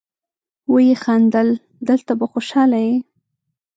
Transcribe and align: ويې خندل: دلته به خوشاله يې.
ويې 0.73 0.93
خندل: 1.03 1.49
دلته 1.87 2.11
به 2.19 2.25
خوشاله 2.31 2.79
يې. 2.87 2.95